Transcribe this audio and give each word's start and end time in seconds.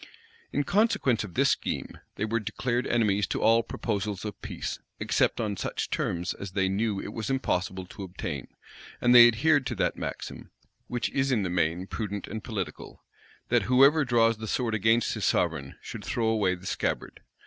In 0.51 0.63
consequence 0.63 1.23
of 1.23 1.35
this 1.35 1.51
scheme, 1.51 1.99
they 2.15 2.25
were 2.25 2.39
declared 2.39 2.87
enemies 2.87 3.27
to 3.27 3.41
all 3.43 3.61
proposals 3.61 4.25
of 4.25 4.41
peace, 4.41 4.79
except 4.99 5.39
on 5.39 5.55
such 5.55 5.91
terms 5.91 6.33
as 6.33 6.53
they 6.53 6.67
knew 6.67 6.99
it 6.99 7.13
was 7.13 7.29
impossible 7.29 7.85
to 7.85 8.01
obtain; 8.01 8.47
and 8.99 9.13
they 9.13 9.27
adhered 9.27 9.67
to 9.67 9.75
that 9.75 9.97
maxim, 9.97 10.49
which 10.87 11.11
is 11.11 11.31
in 11.31 11.43
the 11.43 11.51
main 11.51 11.85
prudent 11.85 12.27
and 12.27 12.43
political, 12.43 13.03
that 13.49 13.61
whoever 13.69 14.03
draws 14.03 14.37
the 14.37 14.47
sword 14.47 14.73
against 14.73 15.13
his 15.13 15.23
sovereign, 15.25 15.75
should 15.83 16.03
throw 16.03 16.29
away 16.29 16.55
the 16.55 16.65
scabbard. 16.65 17.19